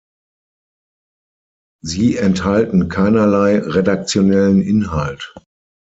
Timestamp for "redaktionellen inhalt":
3.59-5.31